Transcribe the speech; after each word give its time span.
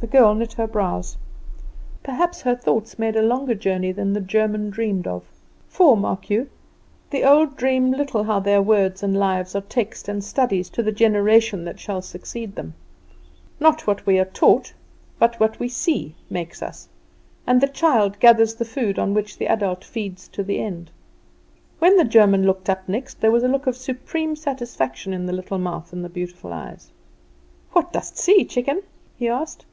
The 0.00 0.06
girl 0.06 0.34
knit 0.34 0.54
her 0.54 0.66
brows. 0.66 1.18
Perhaps 2.02 2.40
her 2.40 2.56
thoughts 2.56 2.98
made 2.98 3.16
a 3.16 3.20
longer 3.22 3.54
journey 3.54 3.92
than 3.92 4.14
the 4.14 4.20
German 4.22 4.70
dreamed 4.70 5.06
of; 5.06 5.24
for, 5.68 5.94
mark 5.94 6.30
you, 6.30 6.48
the 7.10 7.22
old 7.22 7.54
dream 7.58 7.90
little 7.90 8.24
how 8.24 8.40
their 8.40 8.62
words 8.62 9.02
and 9.02 9.14
lives 9.14 9.54
are 9.54 9.60
texts 9.60 10.08
and 10.08 10.24
studies 10.24 10.70
to 10.70 10.82
the 10.82 10.90
generation 10.90 11.66
that 11.66 11.78
shall 11.78 12.00
succeed 12.00 12.54
them. 12.54 12.72
Not 13.60 13.86
what 13.86 14.06
we 14.06 14.18
are 14.18 14.24
taught, 14.24 14.72
but 15.18 15.38
what 15.38 15.60
we 15.60 15.68
see, 15.68 16.14
makes 16.30 16.62
us, 16.62 16.88
and 17.46 17.60
the 17.60 17.68
child 17.68 18.18
gathers 18.20 18.54
the 18.54 18.64
food 18.64 18.98
on 18.98 19.12
which 19.12 19.36
the 19.36 19.48
adult 19.48 19.84
feeds 19.84 20.28
to 20.28 20.42
the 20.42 20.60
end. 20.62 20.90
When 21.78 21.98
the 21.98 22.04
German 22.06 22.46
looked 22.46 22.70
up 22.70 22.88
next 22.88 23.20
there 23.20 23.30
was 23.30 23.42
a 23.42 23.48
look 23.48 23.66
of 23.66 23.76
supreme 23.76 24.34
satisfaction 24.34 25.12
in 25.12 25.26
the 25.26 25.34
little 25.34 25.58
mouth 25.58 25.92
and 25.92 26.02
the 26.02 26.08
beautiful 26.08 26.54
eyes. 26.54 26.90
"What 27.72 27.92
dost 27.92 28.16
see, 28.16 28.46
chicken?" 28.46 28.82
he 29.18 29.28
asked. 29.28 29.66